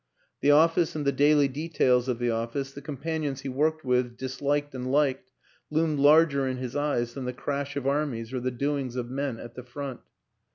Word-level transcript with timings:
The 0.39 0.49
office 0.49 0.95
and 0.95 1.05
the 1.05 1.11
daily 1.11 1.47
details 1.47 2.07
of 2.07 2.17
the 2.17 2.31
office, 2.31 2.71
the 2.73 2.81
companions 2.81 3.41
he 3.41 3.49
worked 3.49 3.85
with, 3.85 4.17
disliked 4.17 4.73
and 4.73 4.91
liked, 4.91 5.29
loomed 5.69 5.99
larger 5.99 6.47
in 6.47 6.57
his 6.57 6.75
eyes 6.75 7.13
than 7.13 7.25
the 7.25 7.33
crash 7.33 7.75
of 7.75 7.85
armies 7.85 8.33
or 8.33 8.39
the 8.39 8.49
doings 8.49 8.95
of 8.95 9.11
men 9.11 9.37
at 9.39 9.53
the 9.53 9.61
front. 9.63 9.99